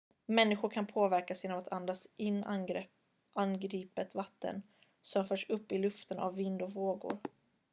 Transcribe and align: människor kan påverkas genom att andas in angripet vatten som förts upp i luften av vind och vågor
människor 0.25 0.69
kan 0.69 0.85
påverkas 0.87 1.43
genom 1.43 1.59
att 1.59 1.67
andas 1.71 2.07
in 2.17 2.43
angripet 3.35 4.15
vatten 4.15 4.61
som 5.01 5.27
förts 5.27 5.49
upp 5.49 5.71
i 5.71 5.77
luften 5.77 6.19
av 6.19 6.35
vind 6.35 6.61
och 6.61 6.73
vågor 6.73 7.17